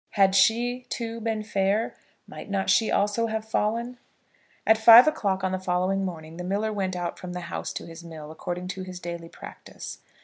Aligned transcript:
Had 0.13 0.33
she, 0.33 0.87
too, 0.89 1.21
been 1.21 1.43
fair, 1.43 1.93
might 2.25 2.49
not 2.49 2.71
she 2.71 2.89
also 2.89 3.27
have 3.27 3.45
fallen? 3.47 3.99
At 4.65 4.79
five 4.79 5.07
o'clock 5.07 5.43
on 5.43 5.51
the 5.51 5.59
following 5.59 6.03
morning 6.03 6.37
the 6.37 6.43
miller 6.43 6.73
went 6.73 6.95
out 6.95 7.19
from 7.19 7.33
the 7.33 7.41
house 7.41 7.71
to 7.73 7.85
his 7.85 8.03
mill, 8.03 8.31
according 8.31 8.67
to 8.69 8.81
his 8.81 8.99
daily 8.99 9.29
practice. 9.29 9.99